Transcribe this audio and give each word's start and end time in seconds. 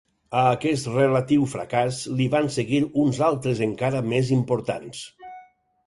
A 0.43 0.45
aquest 0.53 0.87
relatiu 0.93 1.43
fracàs 1.51 2.01
li 2.21 2.27
van 2.37 2.51
seguir 2.57 2.83
uns 3.05 3.23
altres 3.31 3.65
encara 3.71 4.05
més 4.15 4.37
importants. 4.41 5.09